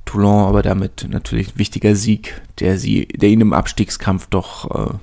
Toulon 0.05 0.49
aber 0.49 0.63
damit 0.63 1.07
natürlich 1.09 1.55
ein 1.55 1.59
wichtiger 1.59 1.95
Sieg, 1.95 2.43
der 2.59 2.77
sie, 2.79 3.07
der 3.07 3.29
ihnen 3.29 3.43
im 3.43 3.53
Abstiegskampf 3.53 4.27
doch 4.27 4.91
äh, 4.91 4.95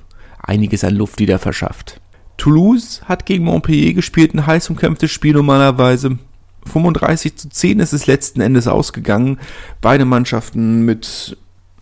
einiges 0.42 0.84
an 0.84 0.94
Luft 0.94 1.18
wieder 1.20 1.38
verschafft. 1.38 2.00
Toulouse 2.48 3.02
hat 3.04 3.26
gegen 3.26 3.44
Montpellier 3.44 3.92
gespielt, 3.92 4.32
ein 4.32 4.46
heiß 4.46 4.70
umkämpftes 4.70 5.10
Spiel 5.10 5.34
normalerweise. 5.34 6.18
35 6.64 7.36
zu 7.36 7.50
10 7.50 7.78
ist 7.80 7.92
es 7.92 8.06
letzten 8.06 8.40
Endes 8.40 8.66
ausgegangen. 8.66 9.38
Beide 9.82 10.06
Mannschaften 10.06 10.82
mit 10.86 11.36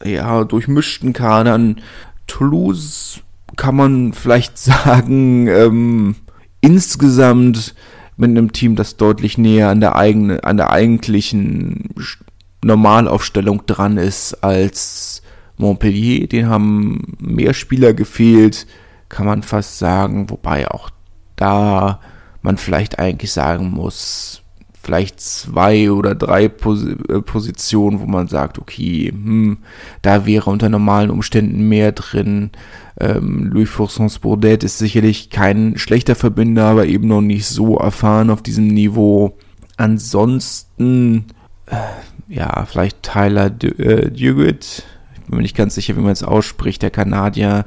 ja, 0.04 0.42
durchmischten 0.42 1.12
Kadern. 1.12 1.80
Toulouse 2.26 3.20
kann 3.54 3.76
man 3.76 4.12
vielleicht 4.12 4.58
sagen, 4.58 5.46
ähm, 5.46 6.16
insgesamt 6.60 7.76
mit 8.16 8.30
einem 8.30 8.50
Team, 8.50 8.74
das 8.74 8.96
deutlich 8.96 9.38
näher 9.38 9.68
an 9.68 9.80
der 9.80 9.94
eigenen, 9.94 10.40
an 10.40 10.56
der 10.56 10.70
eigentlichen 10.70 11.94
Normalaufstellung 12.64 13.66
dran 13.66 13.98
ist 13.98 14.42
als 14.42 15.22
Montpellier. 15.58 16.26
Den 16.26 16.48
haben 16.48 17.16
mehr 17.20 17.54
Spieler 17.54 17.94
gefehlt 17.94 18.66
kann 19.08 19.26
man 19.26 19.42
fast 19.42 19.78
sagen, 19.78 20.30
wobei 20.30 20.68
auch 20.70 20.90
da 21.36 22.00
man 22.42 22.56
vielleicht 22.56 22.98
eigentlich 22.98 23.32
sagen 23.32 23.70
muss, 23.70 24.42
vielleicht 24.86 25.20
zwei 25.20 25.90
oder 25.90 26.14
drei 26.14 26.48
Pos 26.48 26.84
äh, 26.84 27.20
Positionen, 27.20 28.00
wo 28.00 28.06
man 28.06 28.28
sagt, 28.28 28.60
okay, 28.60 29.08
hm, 29.10 29.58
da 30.00 30.26
wäre 30.26 30.48
unter 30.48 30.68
normalen 30.68 31.10
Umständen 31.10 31.68
mehr 31.68 31.90
drin. 31.90 32.50
Ähm, 33.00 33.50
Louis 33.52 33.68
Foursons 33.68 34.20
Bourdet 34.20 34.62
ist 34.62 34.78
sicherlich 34.78 35.30
kein 35.30 35.76
schlechter 35.76 36.14
Verbinder, 36.14 36.66
aber 36.66 36.86
eben 36.86 37.08
noch 37.08 37.20
nicht 37.20 37.46
so 37.46 37.76
erfahren 37.76 38.30
auf 38.30 38.42
diesem 38.42 38.68
Niveau. 38.68 39.36
Ansonsten, 39.76 41.26
äh, 41.66 42.32
ja, 42.32 42.64
vielleicht 42.66 43.02
Tyler 43.02 43.46
äh, 43.46 44.08
Duguid. 44.08 44.84
Ich 45.14 45.20
bin 45.26 45.36
mir 45.36 45.42
nicht 45.42 45.56
ganz 45.56 45.74
sicher, 45.74 45.96
wie 45.96 46.00
man 46.00 46.12
es 46.12 46.22
ausspricht. 46.22 46.82
Der 46.82 46.90
Kanadier 46.90 47.64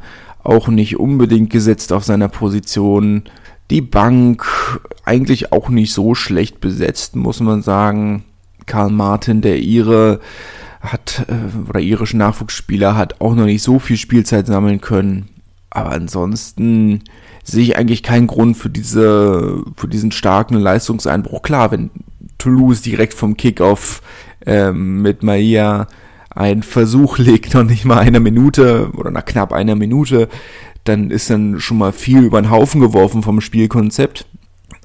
auch 0.50 0.68
nicht 0.68 1.00
unbedingt 1.00 1.52
gesetzt 1.52 1.94
auf 1.94 2.04
seiner 2.04 2.28
Position. 2.28 3.24
Die 3.70 3.82
Bank 3.82 4.46
eigentlich 5.06 5.52
auch 5.52 5.70
nicht 5.70 5.94
so 5.94 6.16
schlecht 6.16 6.60
besetzt, 6.60 7.16
muss 7.16 7.40
man 7.40 7.62
sagen. 7.62 8.24
Karl 8.66 8.90
Martin, 8.90 9.42
der 9.42 9.60
Ire, 9.60 10.20
hat, 10.82 11.26
äh, 11.28 11.70
oder 11.70 11.80
irische 11.80 12.18
Nachwuchsspieler, 12.18 12.96
hat 12.96 13.22
auch 13.22 13.36
noch 13.36 13.46
nicht 13.46 13.62
so 13.62 13.80
viel 13.80 13.98
Spielzeit 13.98 14.48
sammeln 14.48 14.82
können. 14.82 15.30
Aber 15.70 15.92
ansonsten 15.92 17.04
sehe 17.44 17.64
ich 17.64 17.78
eigentlich 17.78 18.02
keinen 18.02 18.28
Grund 18.28 18.58
für 18.58 18.70
diese, 18.70 19.64
für 19.76 19.88
diesen 19.88 20.12
starken 20.12 20.56
Leistungseinbruch. 20.56 21.44
Klar, 21.44 21.72
wenn 21.72 21.92
Toulouse 22.40 22.82
direkt 22.82 23.14
vom 23.14 23.38
Kickoff 23.38 24.02
ähm, 24.46 25.02
mit 25.02 25.22
Maia 25.22 25.88
einen 26.30 26.64
Versuch 26.64 27.18
legt, 27.18 27.54
noch 27.54 27.64
nicht 27.64 27.86
mal 27.86 28.00
eine 28.00 28.20
Minute 28.20 28.92
oder 28.96 29.12
nach 29.12 29.26
knapp 29.26 29.54
einer 29.54 29.76
Minute, 29.76 30.30
dann 30.84 31.12
ist 31.12 31.30
dann 31.30 31.60
schon 31.60 31.78
mal 31.78 31.92
viel 31.92 32.24
über 32.24 32.42
den 32.42 32.52
Haufen 32.52 32.82
geworfen 32.82 33.24
vom 33.24 33.42
Spielkonzept. 33.42 34.26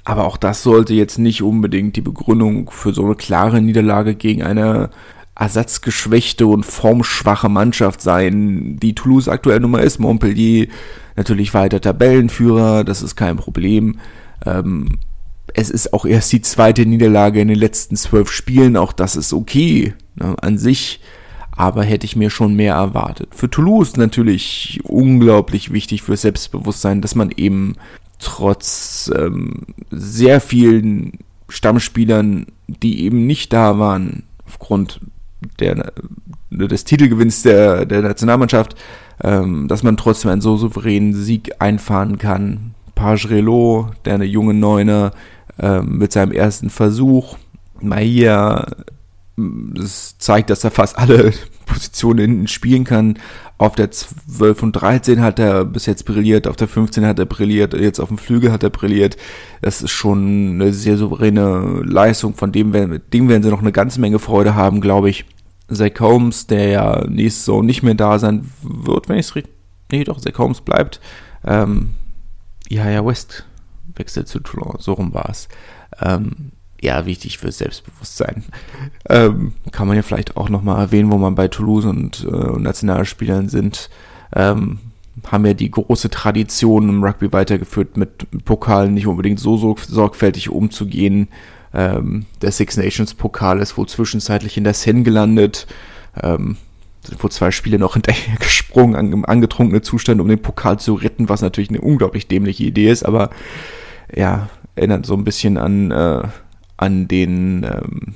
Aber 0.04 0.24
auch 0.24 0.36
das 0.36 0.62
sollte 0.62 0.92
jetzt 0.94 1.18
nicht 1.18 1.42
unbedingt 1.42 1.96
die 1.96 2.02
Begründung 2.02 2.70
für 2.70 2.92
so 2.92 3.04
eine 3.04 3.14
klare 3.14 3.62
Niederlage 3.62 4.14
gegen 4.14 4.42
eine 4.42 4.90
ersatzgeschwächte 5.34 6.46
und 6.46 6.64
formschwache 6.64 7.48
Mannschaft 7.48 8.00
sein, 8.00 8.78
die 8.80 8.94
Toulouse 8.94 9.28
aktuell 9.28 9.60
Nummer 9.60 9.82
ist. 9.82 9.98
Montpellier 9.98 10.68
natürlich 11.16 11.54
weiter 11.54 11.80
Tabellenführer, 11.80 12.84
das 12.84 13.02
ist 13.02 13.16
kein 13.16 13.36
Problem. 13.36 13.98
Ähm, 14.44 14.98
es 15.54 15.70
ist 15.70 15.92
auch 15.92 16.04
erst 16.04 16.32
die 16.32 16.42
zweite 16.42 16.86
Niederlage 16.86 17.40
in 17.40 17.48
den 17.48 17.58
letzten 17.58 17.96
zwölf 17.96 18.30
Spielen, 18.30 18.76
auch 18.76 18.92
das 18.92 19.16
ist 19.16 19.32
okay 19.32 19.94
ne, 20.16 20.36
an 20.40 20.58
sich 20.58 21.00
aber 21.56 21.84
hätte 21.84 22.06
ich 22.06 22.16
mir 22.16 22.30
schon 22.30 22.54
mehr 22.54 22.74
erwartet. 22.74 23.28
Für 23.34 23.48
Toulouse 23.48 23.96
natürlich 23.96 24.80
unglaublich 24.84 25.72
wichtig 25.72 26.02
für 26.02 26.16
Selbstbewusstsein, 26.16 27.00
dass 27.00 27.14
man 27.14 27.30
eben 27.30 27.76
trotz 28.18 29.10
ähm, 29.16 29.62
sehr 29.90 30.40
vielen 30.40 31.18
Stammspielern, 31.48 32.46
die 32.66 33.04
eben 33.04 33.26
nicht 33.26 33.52
da 33.52 33.78
waren, 33.78 34.24
aufgrund 34.46 35.00
der, 35.60 35.92
des 36.50 36.84
Titelgewinns 36.84 37.42
der, 37.42 37.86
der 37.86 38.02
Nationalmannschaft, 38.02 38.76
ähm, 39.22 39.68
dass 39.68 39.82
man 39.82 39.96
trotzdem 39.96 40.30
einen 40.30 40.40
so 40.40 40.56
souveränen 40.56 41.14
Sieg 41.14 41.52
einfahren 41.60 42.18
kann. 42.18 42.74
Page 42.94 43.30
Relo, 43.30 43.90
der 44.04 44.14
eine 44.14 44.24
junge 44.24 44.54
Neuner, 44.54 45.12
ähm, 45.60 45.98
mit 45.98 46.12
seinem 46.12 46.32
ersten 46.32 46.70
Versuch. 46.70 47.36
Maia 47.80 48.66
das 49.36 50.18
zeigt, 50.18 50.50
dass 50.50 50.64
er 50.64 50.70
fast 50.70 50.98
alle 50.98 51.32
Positionen 51.66 52.18
hinten 52.18 52.48
spielen 52.48 52.84
kann. 52.84 53.18
Auf 53.58 53.74
der 53.74 53.90
12 53.90 54.62
und 54.62 54.72
13 54.72 55.20
hat 55.20 55.38
er 55.38 55.64
bis 55.64 55.86
jetzt 55.86 56.04
brilliert, 56.04 56.46
auf 56.46 56.56
der 56.56 56.68
15 56.68 57.06
hat 57.06 57.18
er 57.18 57.26
brilliert, 57.26 57.72
jetzt 57.74 58.00
auf 58.00 58.08
dem 58.08 58.18
Flügel 58.18 58.52
hat 58.52 58.62
er 58.62 58.70
brilliert. 58.70 59.16
Das 59.62 59.82
ist 59.82 59.92
schon 59.92 60.54
eine 60.54 60.72
sehr 60.72 60.96
souveräne 60.96 61.82
Leistung, 61.84 62.34
von 62.34 62.52
dem, 62.52 62.72
werden, 62.72 63.00
dem 63.12 63.28
werden 63.28 63.42
sie 63.42 63.50
noch 63.50 63.62
eine 63.62 63.72
ganze 63.72 64.00
Menge 64.00 64.18
Freude 64.18 64.54
haben, 64.54 64.80
glaube 64.80 65.10
ich. 65.10 65.24
Zach 65.72 65.98
Holmes, 66.00 66.46
der 66.46 66.68
ja 66.68 67.06
nächste 67.08 67.40
Saison 67.40 67.64
nicht 67.64 67.82
mehr 67.82 67.94
da 67.94 68.18
sein 68.18 68.50
wird, 68.62 69.08
wenn 69.08 69.18
ich 69.18 69.26
es 69.26 69.34
richtig... 69.34 69.54
Nee, 69.90 70.04
doch, 70.04 70.20
Zach 70.20 70.36
Holmes 70.38 70.60
bleibt. 70.60 71.00
Ähm, 71.44 71.90
ja, 72.68 72.90
ja, 72.90 73.04
West 73.04 73.46
wechselt 73.96 74.28
zu 74.28 74.40
Toulon, 74.40 74.76
so 74.78 74.94
rum 74.94 75.14
war 75.14 75.28
es. 75.30 75.48
Ähm, 76.00 76.52
ja 76.84 77.06
wichtig 77.06 77.38
für 77.38 77.50
Selbstbewusstsein. 77.50 78.44
Ähm, 79.08 79.52
kann 79.72 79.88
man 79.88 79.96
ja 79.96 80.02
vielleicht 80.02 80.36
auch 80.36 80.48
nochmal 80.48 80.80
erwähnen, 80.80 81.10
wo 81.10 81.18
man 81.18 81.34
bei 81.34 81.48
Toulouse 81.48 81.84
und 81.84 82.26
äh, 82.30 82.58
Nationalspielern 82.58 83.48
sind. 83.48 83.90
Ähm, 84.34 84.78
haben 85.26 85.46
ja 85.46 85.54
die 85.54 85.70
große 85.70 86.10
Tradition 86.10 86.88
im 86.88 87.04
Rugby 87.04 87.32
weitergeführt, 87.32 87.96
mit, 87.96 88.44
Pokalen 88.44 88.94
nicht 88.94 89.06
unbedingt 89.06 89.40
so 89.40 89.56
sorg 89.56 89.80
sorgfältig 89.80 90.50
umzugehen. 90.50 91.28
Ähm, 91.72 92.26
der 92.42 92.52
Six 92.52 92.76
Nations 92.76 93.14
Pokal 93.14 93.60
ist 93.60 93.76
wohl 93.76 93.88
zwischenzeitlich 93.88 94.56
in 94.56 94.64
der 94.64 94.74
Seine 94.74 95.02
gelandet. 95.02 95.66
Ähm, 96.22 96.56
sind 97.02 97.22
wohl 97.22 97.30
zwei 97.30 97.50
Spiele 97.50 97.78
noch 97.78 97.92
hinterher 97.94 98.36
gesprungen, 98.38 98.96
an, 98.96 99.24
angetrunkene 99.24 99.82
Zustand, 99.82 100.20
um 100.20 100.28
den 100.28 100.42
Pokal 100.42 100.78
zu 100.78 100.94
retten, 100.94 101.28
was 101.28 101.42
natürlich 101.42 101.70
eine 101.70 101.80
unglaublich 101.80 102.28
dämliche 102.28 102.64
Idee 102.64 102.90
ist, 102.90 103.04
aber 103.04 103.30
ja, 104.14 104.48
erinnert 104.74 105.06
so 105.06 105.14
ein 105.14 105.24
bisschen 105.24 105.56
an 105.56 105.90
äh, 105.90 106.22
an 106.76 107.08
den 107.08 107.64
ähm, 107.64 108.14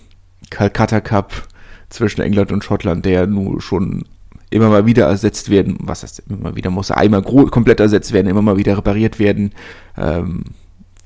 Calcutta 0.50 1.00
Cup 1.00 1.48
zwischen 1.88 2.20
England 2.20 2.52
und 2.52 2.64
Schottland, 2.64 3.04
der 3.04 3.26
nun 3.26 3.60
schon 3.60 4.04
immer 4.50 4.68
mal 4.68 4.86
wieder 4.86 5.06
ersetzt 5.06 5.50
werden, 5.50 5.76
was 5.80 6.02
heißt 6.02 6.22
immer 6.28 6.38
mal 6.38 6.56
wieder, 6.56 6.70
muss 6.70 6.90
einmal 6.90 7.22
komplett 7.22 7.80
ersetzt 7.80 8.12
werden, 8.12 8.28
immer 8.28 8.42
mal 8.42 8.56
wieder 8.56 8.76
repariert 8.76 9.18
werden, 9.18 9.52
ähm, 9.96 10.44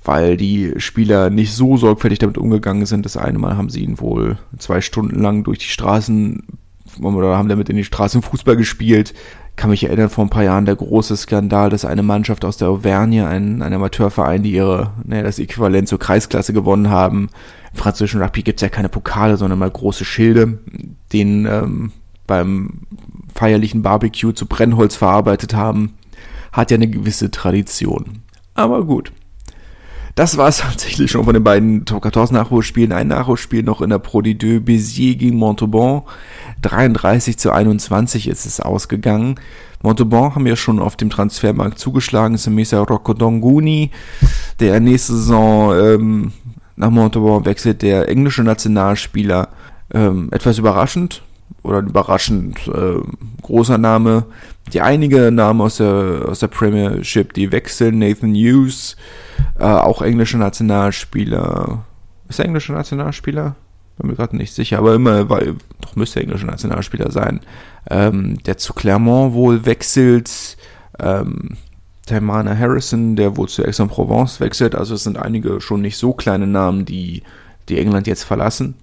weil 0.04 0.36
die 0.36 0.74
Spieler 0.78 1.30
nicht 1.30 1.52
so 1.52 1.76
sorgfältig 1.76 2.18
damit 2.18 2.38
umgegangen 2.38 2.86
sind. 2.86 3.04
Das 3.04 3.16
eine 3.16 3.38
Mal 3.38 3.56
haben 3.56 3.70
sie 3.70 3.82
ihn 3.82 4.00
wohl 4.00 4.38
zwei 4.58 4.80
Stunden 4.80 5.20
lang 5.20 5.44
durch 5.44 5.58
die 5.58 5.66
Straßen 5.66 6.42
oder 7.00 7.36
haben 7.36 7.48
damit 7.48 7.68
in 7.68 7.76
die 7.76 7.84
Straßen 7.84 8.22
Fußball 8.22 8.56
gespielt, 8.56 9.14
kann 9.62 9.70
mich 9.70 9.84
erinnern, 9.84 10.10
vor 10.10 10.24
ein 10.24 10.28
paar 10.28 10.42
Jahren 10.42 10.64
der 10.64 10.74
große 10.74 11.16
Skandal, 11.16 11.70
dass 11.70 11.84
eine 11.84 12.02
Mannschaft 12.02 12.44
aus 12.44 12.56
der 12.56 12.68
Auvergne, 12.68 13.28
ein, 13.28 13.62
ein 13.62 13.72
Amateurverein, 13.72 14.42
die 14.42 14.50
ihre, 14.50 14.90
naja, 15.04 15.22
das 15.22 15.38
Äquivalent 15.38 15.86
zur 15.86 16.00
Kreisklasse 16.00 16.52
gewonnen 16.52 16.90
haben. 16.90 17.28
Im 17.70 17.78
französischen 17.78 18.20
Rugby 18.20 18.42
gibt's 18.42 18.62
ja 18.62 18.68
keine 18.68 18.88
Pokale, 18.88 19.36
sondern 19.36 19.60
mal 19.60 19.70
große 19.70 20.04
Schilde, 20.04 20.58
den 21.12 21.46
ähm, 21.46 21.92
beim 22.26 22.80
feierlichen 23.36 23.82
Barbecue 23.82 24.32
zu 24.32 24.46
Brennholz 24.46 24.96
verarbeitet 24.96 25.54
haben. 25.54 25.94
Hat 26.50 26.72
ja 26.72 26.74
eine 26.74 26.88
gewisse 26.88 27.30
Tradition. 27.30 28.22
Aber 28.54 28.84
gut. 28.84 29.12
Das 30.16 30.36
war 30.36 30.48
es 30.48 30.56
tatsächlich 30.58 31.12
schon 31.12 31.24
von 31.24 31.34
den 31.34 31.44
beiden 31.44 31.84
Top 31.84 32.02
14 32.02 32.34
Nachholspielen. 32.34 32.90
Ein 32.90 33.06
Nachholspiel 33.06 33.62
noch 33.62 33.80
in 33.80 33.90
der 33.90 34.00
Pro 34.00 34.18
D2 34.18 34.58
Béziers 34.58 35.18
gegen 35.18 35.36
Montauban. 35.36 36.02
33 36.62 37.38
zu 37.38 37.52
21 37.52 38.28
ist 38.28 38.46
es 38.46 38.60
ausgegangen. 38.60 39.36
Montauban 39.82 40.34
haben 40.34 40.46
ja 40.46 40.56
schon 40.56 40.78
auf 40.78 40.96
dem 40.96 41.10
Transfermarkt 41.10 41.78
zugeschlagen. 41.78 42.36
Semesa 42.36 42.80
Rocodonguni, 42.80 43.90
der 44.60 44.80
nächste 44.80 45.14
Saison 45.14 45.74
ähm, 45.76 46.32
nach 46.76 46.90
Montauban 46.90 47.44
wechselt, 47.44 47.82
der 47.82 48.08
englische 48.08 48.42
Nationalspieler. 48.42 49.48
Ähm, 49.92 50.28
etwas 50.30 50.58
überraschend 50.58 51.22
oder 51.62 51.80
überraschend 51.80 52.66
äh, 52.68 53.00
großer 53.42 53.78
Name. 53.78 54.24
Die 54.72 54.80
einige 54.80 55.30
Namen 55.30 55.60
aus 55.60 55.78
der, 55.78 56.26
aus 56.28 56.38
der 56.38 56.48
Premiership, 56.48 57.34
die 57.34 57.52
wechseln. 57.52 57.98
Nathan 57.98 58.34
Hughes, 58.34 58.96
äh, 59.58 59.64
auch 59.64 60.00
englischer 60.00 60.38
Nationalspieler. 60.38 61.84
Ist 62.28 62.38
er 62.38 62.46
englischer 62.46 62.72
Nationalspieler? 62.72 63.56
Bin 64.02 64.10
mir 64.10 64.16
gerade 64.16 64.36
nicht 64.36 64.52
sicher, 64.52 64.78
aber 64.78 64.94
immer, 64.94 65.30
weil, 65.30 65.54
doch 65.80 65.94
müsste 65.94 66.20
englischer 66.20 66.46
Nationalspieler 66.46 67.12
sein, 67.12 67.40
ähm, 67.88 68.42
der 68.42 68.58
zu 68.58 68.74
Clermont 68.74 69.32
wohl 69.32 69.64
wechselt, 69.64 70.56
ähm, 70.98 71.56
Taimana 72.06 72.58
Harrison, 72.58 73.14
der 73.14 73.36
wohl 73.36 73.48
zu 73.48 73.64
Aix-en-Provence 73.64 74.40
wechselt, 74.40 74.74
also 74.74 74.94
es 74.94 75.04
sind 75.04 75.18
einige 75.18 75.60
schon 75.60 75.82
nicht 75.82 75.96
so 75.96 76.12
kleine 76.12 76.48
Namen, 76.48 76.84
die, 76.84 77.22
die 77.68 77.78
England 77.78 78.08
jetzt 78.08 78.24
verlassen 78.24 78.74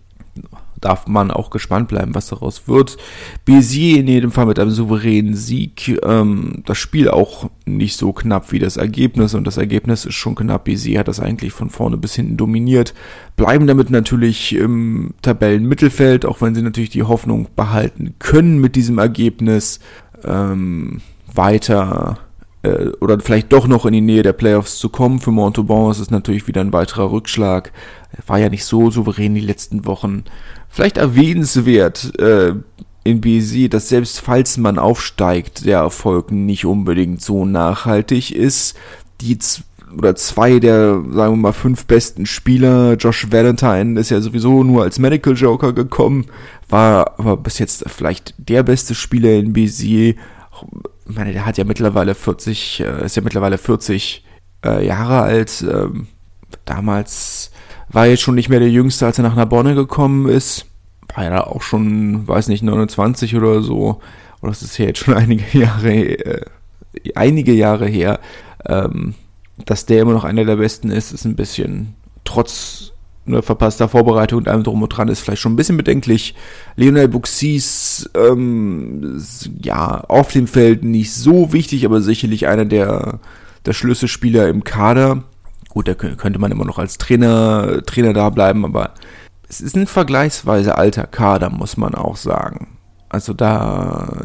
darf 0.82 1.08
man 1.08 1.32
auch 1.32 1.50
gespannt 1.50 1.88
bleiben, 1.88 2.16
was 2.16 2.28
daraus 2.28 2.68
wird. 2.68 2.98
Bézier 3.46 4.00
in 4.00 4.08
jedem 4.08 4.32
Fall 4.32 4.46
mit 4.46 4.60
einem 4.60 4.72
souveränen 4.72 5.36
Sieg. 5.36 6.00
Ähm, 6.04 6.64
das 6.66 6.78
Spiel 6.78 7.10
auch 7.10 7.50
nicht 7.66 7.98
so 7.98 8.14
knapp 8.14 8.52
wie 8.52 8.60
das 8.60 8.78
Ergebnis 8.78 9.34
und 9.34 9.46
das 9.46 9.58
Ergebnis 9.58 10.06
ist 10.06 10.16
schon 10.16 10.36
knapp. 10.36 10.68
Bézier 10.68 11.00
hat 11.00 11.08
das 11.08 11.20
eigentlich 11.20 11.54
von 11.54 11.70
vorne 11.70 11.98
bis 11.98 12.16
hinten 12.16 12.38
dominiert. 12.38 12.94
Bleiben 13.36 13.68
damit 13.68 13.90
natürlich 13.90 14.56
im 14.56 15.14
Tabellenmittelfeld, 15.22 16.26
auch 16.26 16.42
wenn 16.42 16.56
sie 16.56 16.62
natürlich 16.62 16.90
die 16.90 17.04
Hoffnung 17.04 17.48
behalten 17.56 18.16
können 18.20 18.60
mit 18.60 18.76
diesem 18.76 18.98
Ergebnis 18.98 19.80
ähm, 20.26 21.02
weiter 21.34 22.20
äh, 22.62 22.90
oder 23.00 23.20
vielleicht 23.20 23.52
doch 23.54 23.68
noch 23.68 23.86
in 23.86 23.94
die 23.94 24.02
Nähe 24.02 24.24
der 24.24 24.34
Playoffs 24.34 24.78
zu 24.78 24.90
kommen. 24.90 25.20
Für 25.20 25.32
Montauban 25.32 25.92
ist 25.92 26.00
es 26.00 26.12
natürlich 26.12 26.48
wieder 26.48 26.62
ein 26.62 26.74
weiterer 26.74 27.12
Rückschlag. 27.12 27.72
War 28.28 28.40
ja 28.40 28.50
nicht 28.50 28.66
so 28.66 28.92
souverän 28.92 29.36
die 29.36 29.42
letzten 29.42 29.86
Wochen. 29.86 30.24
Vielleicht 30.70 30.98
erwähnenswert 30.98 32.18
äh, 32.20 32.54
in 33.04 33.22
BC, 33.22 33.70
dass 33.70 33.90
selbst 33.90 34.22
falls 34.22 34.58
man 34.58 34.78
aufsteigt, 34.78 35.66
der 35.66 35.80
Erfolg 35.80 36.32
nicht 36.32 36.66
unbedingt 36.66 37.22
so 37.22 37.46
nachhaltig 37.46 38.32
ist. 38.32 38.76
Die 39.22 39.38
oder 39.98 40.16
zwei 40.16 40.60
der, 40.60 41.02
sagen 41.12 41.34
wir 41.34 41.38
mal, 41.38 41.54
fünf 41.54 41.86
besten 41.86 42.26
Spieler, 42.26 42.94
Josh 42.94 43.32
Valentine 43.32 44.00
ist 44.00 44.12
ja 44.12 44.22
sowieso 44.22 44.64
nur 44.64 44.84
als 44.84 45.00
Medical 45.00 45.34
Joker 45.34 45.74
gekommen, 45.74 46.28
war 46.70 47.20
aber 47.20 47.38
bis 47.38 47.58
jetzt 47.58 47.84
vielleicht 47.88 48.36
der 48.38 48.62
beste 48.64 48.94
Spieler 48.94 49.32
in 49.32 49.54
BC. 49.54 49.82
Ich 49.82 50.16
meine, 51.06 51.34
der 51.34 51.46
hat 51.46 51.58
ja 51.58 51.64
mittlerweile 51.64 52.14
40, 52.14 52.82
äh, 52.82 53.06
ist 53.06 53.16
ja 53.16 53.24
mittlerweile 53.24 53.58
40 53.58 54.24
äh, 54.64 54.86
Jahre 54.86 55.22
alt. 55.22 55.66
Ähm, 55.68 56.08
damals 56.66 57.52
war 57.90 58.08
jetzt 58.08 58.22
schon 58.22 58.36
nicht 58.36 58.50
mehr 58.50 58.60
der 58.60 58.70
Jüngste, 58.70 59.06
als 59.06 59.18
er 59.18 59.24
nach 59.24 59.36
Narbonne 59.36 59.76
gekommen 59.76 60.30
ist 60.30 60.66
war 61.16 61.24
ja 61.24 61.46
auch 61.46 61.62
schon, 61.62 62.28
weiß 62.28 62.48
nicht, 62.48 62.64
29 62.64 63.36
oder 63.36 63.62
so. 63.62 64.00
Oder 64.42 64.52
das 64.52 64.62
ist 64.62 64.78
ja 64.78 64.86
jetzt 64.86 65.00
schon 65.00 65.14
einige 65.16 65.58
Jahre, 65.58 65.94
äh, 65.94 66.46
einige 67.16 67.54
Jahre 67.54 67.88
her. 67.88 68.20
Ähm, 68.66 69.16
dass 69.66 69.86
der 69.86 70.02
immer 70.02 70.14
noch 70.14 70.24
einer 70.24 70.46
der 70.46 70.56
besten 70.56 70.90
ist, 70.90 71.12
ist 71.12 71.26
ein 71.26 71.36
bisschen 71.36 71.96
trotz 72.24 72.94
ne, 73.26 73.42
verpasster 73.42 73.90
Vorbereitung 73.90 74.40
und 74.40 74.48
allem 74.48 74.64
drum 74.64 74.82
und 74.82 74.90
dran 74.90 75.10
ist 75.10 75.20
vielleicht 75.20 75.42
schon 75.42 75.54
ein 75.54 75.58
bisschen 75.58 75.76
bedenklich. 75.76 76.36
Lionel 76.78 77.10
Buxis, 77.10 78.10
ähm, 78.16 79.22
ja, 79.62 80.02
auf 80.08 80.32
dem 80.32 80.48
Feld 80.48 80.84
nicht 80.84 81.14
so 81.14 81.52
wichtig, 81.52 81.86
aber 81.86 82.02
sicherlich 82.02 82.48
einer 82.48 82.66
der, 82.66 83.20
der 83.66 83.74
Schlüsselspieler 83.74 84.48
im 84.48 84.64
Kader. 84.64 85.24
Gut, 85.70 85.88
da 85.88 85.94
könnte 85.94 86.40
man 86.40 86.52
immer 86.52 86.66
noch 86.66 86.80
als 86.80 86.98
Trainer, 86.98 87.84
Trainer 87.86 88.14
da 88.14 88.30
bleiben, 88.32 88.66
aber 88.66 88.96
es 89.48 89.62
ist 89.62 89.76
ein 89.76 89.88
vergleichsweise 89.88 90.76
alter 90.78 91.06
Kader, 91.06 91.50
muss 91.50 91.78
man 91.78 91.96
auch 91.96 92.18
sagen. 92.18 92.78
Also 93.08 93.34
da, 93.34 94.22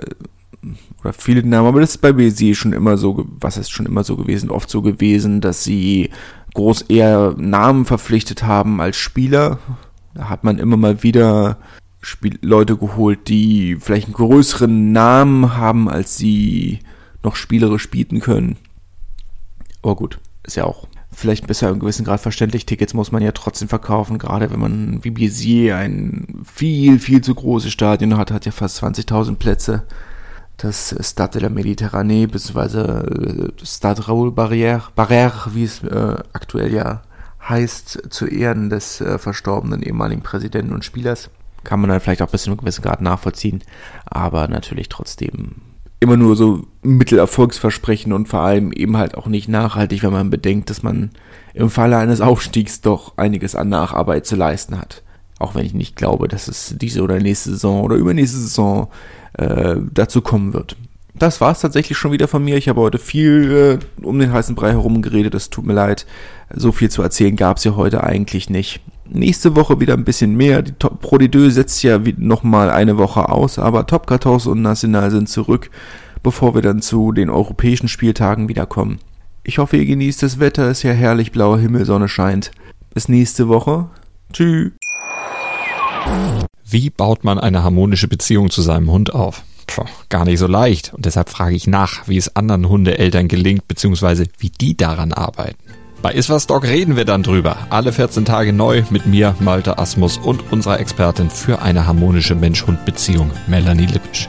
oder 1.02 1.12
viele 1.12 1.46
Namen, 1.46 1.68
aber 1.68 1.80
das 1.80 1.90
ist 1.90 1.98
bei 1.98 2.12
BSC 2.12 2.54
schon 2.54 2.72
immer 2.72 2.96
so, 2.96 3.26
was 3.40 3.58
ist 3.58 3.70
schon 3.70 3.86
immer 3.86 4.04
so 4.04 4.16
gewesen, 4.16 4.50
oft 4.50 4.70
so 4.70 4.80
gewesen, 4.80 5.42
dass 5.42 5.64
sie 5.64 6.10
groß 6.54 6.82
eher 6.82 7.34
Namen 7.36 7.84
verpflichtet 7.84 8.44
haben 8.44 8.80
als 8.80 8.96
Spieler. 8.96 9.58
Da 10.14 10.30
hat 10.30 10.44
man 10.44 10.58
immer 10.58 10.76
mal 10.76 11.02
wieder 11.02 11.58
Spiel 12.00 12.38
Leute 12.42 12.76
geholt, 12.76 13.28
die 13.28 13.76
vielleicht 13.80 14.06
einen 14.06 14.14
größeren 14.14 14.92
Namen 14.92 15.56
haben, 15.56 15.88
als 15.88 16.16
sie 16.16 16.80
noch 17.22 17.36
spielerisch 17.36 17.90
bieten 17.90 18.20
können. 18.20 18.56
Aber 19.82 19.96
gut, 19.96 20.18
ist 20.42 20.56
ja 20.56 20.64
auch 20.64 20.86
vielleicht 21.14 21.46
besser 21.46 21.68
im 21.70 21.78
gewissen 21.78 22.04
Grad 22.04 22.20
verständlich. 22.20 22.66
Tickets 22.66 22.94
muss 22.94 23.12
man 23.12 23.22
ja 23.22 23.32
trotzdem 23.32 23.68
verkaufen, 23.68 24.18
gerade 24.18 24.50
wenn 24.50 24.60
man 24.60 25.04
wie 25.04 25.10
Bizier 25.10 25.76
ein 25.76 26.42
viel, 26.44 26.98
viel 26.98 27.20
zu 27.20 27.34
großes 27.34 27.72
Stadion 27.72 28.16
hat, 28.16 28.30
hat 28.30 28.46
ja 28.46 28.52
fast 28.52 28.82
20.000 28.82 29.36
Plätze. 29.36 29.84
Das 30.56 30.94
Stade 31.00 31.40
de 31.40 31.42
la 31.42 31.48
Méditerranée, 31.48 32.26
beziehungsweise 32.28 33.52
äh, 33.60 33.64
Stade 33.64 34.06
Raoul 34.06 34.30
Barrière, 34.30 34.82
Barrière, 34.96 35.52
wie 35.52 35.64
es 35.64 35.82
äh, 35.82 36.16
aktuell 36.32 36.72
ja 36.72 37.02
heißt, 37.48 38.02
zu 38.10 38.26
Ehren 38.26 38.70
des 38.70 39.00
äh, 39.00 39.18
verstorbenen 39.18 39.82
ehemaligen 39.82 40.22
Präsidenten 40.22 40.72
und 40.72 40.84
Spielers. 40.84 41.30
Kann 41.64 41.80
man 41.80 41.90
dann 41.90 42.00
vielleicht 42.00 42.22
auch 42.22 42.28
ein 42.28 42.32
bisschen 42.32 42.52
im 42.52 42.58
gewissen 42.58 42.82
Grad 42.82 43.00
nachvollziehen, 43.00 43.62
aber 44.06 44.48
natürlich 44.48 44.88
trotzdem 44.88 45.56
immer 46.04 46.16
nur 46.16 46.36
so 46.36 46.66
Mittelerfolgsversprechen 46.82 48.12
und 48.12 48.28
vor 48.28 48.40
allem 48.40 48.72
eben 48.72 48.96
halt 48.96 49.16
auch 49.16 49.26
nicht 49.26 49.48
nachhaltig, 49.48 50.02
wenn 50.02 50.12
man 50.12 50.30
bedenkt, 50.30 50.70
dass 50.70 50.82
man 50.82 51.10
im 51.54 51.70
Falle 51.70 51.96
eines 51.96 52.20
Aufstiegs 52.20 52.80
doch 52.80 53.16
einiges 53.16 53.54
an 53.54 53.68
Nacharbeit 53.68 54.26
zu 54.26 54.36
leisten 54.36 54.78
hat. 54.78 55.02
Auch 55.38 55.54
wenn 55.54 55.66
ich 55.66 55.74
nicht 55.74 55.96
glaube, 55.96 56.28
dass 56.28 56.46
es 56.46 56.74
diese 56.78 57.02
oder 57.02 57.18
nächste 57.18 57.50
Saison 57.50 57.82
oder 57.82 57.96
übernächste 57.96 58.38
Saison 58.38 58.88
äh, 59.34 59.76
dazu 59.92 60.20
kommen 60.20 60.52
wird. 60.52 60.76
Das 61.16 61.40
war 61.40 61.52
es 61.52 61.60
tatsächlich 61.60 61.96
schon 61.96 62.12
wieder 62.12 62.26
von 62.26 62.44
mir. 62.44 62.56
Ich 62.56 62.68
habe 62.68 62.80
heute 62.80 62.98
viel 62.98 63.78
äh, 63.80 64.04
um 64.04 64.18
den 64.18 64.32
heißen 64.32 64.54
Brei 64.54 64.70
herum 64.70 65.00
geredet. 65.00 65.34
Es 65.34 65.48
tut 65.48 65.64
mir 65.64 65.72
leid. 65.72 66.06
So 66.52 66.72
viel 66.72 66.90
zu 66.90 67.02
erzählen 67.02 67.36
gab 67.36 67.58
es 67.58 67.64
ja 67.64 67.76
heute 67.76 68.02
eigentlich 68.02 68.50
nicht. 68.50 68.80
Nächste 69.08 69.54
Woche 69.54 69.80
wieder 69.80 69.94
ein 69.94 70.04
bisschen 70.04 70.34
mehr. 70.34 70.62
Die 70.62 70.72
Top 70.72 71.00
Pro 71.00 71.16
D2 71.16 71.50
setzt 71.50 71.82
ja 71.84 72.00
nochmal 72.16 72.70
eine 72.70 72.98
Woche 72.98 73.28
aus, 73.28 73.58
aber 73.58 73.86
Top 73.86 74.08
14 74.08 74.50
und 74.50 74.62
National 74.62 75.10
sind 75.10 75.28
zurück, 75.28 75.70
bevor 76.24 76.56
wir 76.56 76.62
dann 76.62 76.82
zu 76.82 77.12
den 77.12 77.30
europäischen 77.30 77.86
Spieltagen 77.86 78.48
wiederkommen. 78.48 78.98
Ich 79.44 79.58
hoffe, 79.58 79.76
ihr 79.76 79.84
genießt 79.84 80.24
das 80.24 80.40
Wetter, 80.40 80.70
ist 80.70 80.82
ja 80.82 80.90
herrlich, 80.90 81.30
blauer 81.30 81.60
Himmel, 81.60 81.84
Sonne 81.84 82.08
scheint. 82.08 82.50
Bis 82.92 83.08
nächste 83.08 83.46
Woche. 83.46 83.90
Tschüss. 84.32 84.72
Wie 86.64 86.90
baut 86.90 87.22
man 87.22 87.38
eine 87.38 87.62
harmonische 87.62 88.08
Beziehung 88.08 88.50
zu 88.50 88.62
seinem 88.62 88.90
Hund 88.90 89.14
auf? 89.14 89.42
Puh, 89.66 89.84
gar 90.08 90.24
nicht 90.24 90.38
so 90.38 90.46
leicht. 90.46 90.92
Und 90.94 91.04
deshalb 91.04 91.28
frage 91.28 91.54
ich 91.54 91.66
nach, 91.66 92.08
wie 92.08 92.16
es 92.16 92.34
anderen 92.34 92.68
Hundeeltern 92.68 93.28
gelingt, 93.28 93.68
beziehungsweise 93.68 94.24
wie 94.38 94.50
die 94.50 94.76
daran 94.76 95.12
arbeiten. 95.12 95.62
Bei 96.02 96.12
Iswas 96.12 96.46
Dog 96.46 96.64
reden 96.64 96.96
wir 96.96 97.04
dann 97.04 97.22
drüber. 97.22 97.56
Alle 97.70 97.92
14 97.92 98.24
Tage 98.24 98.52
neu 98.52 98.82
mit 98.90 99.06
mir, 99.06 99.34
Malte 99.40 99.78
Asmus 99.78 100.18
und 100.18 100.52
unserer 100.52 100.80
Expertin 100.80 101.30
für 101.30 101.62
eine 101.62 101.86
harmonische 101.86 102.34
Mensch-Hund-Beziehung, 102.34 103.30
Melanie 103.46 103.86
Lippisch. 103.86 104.28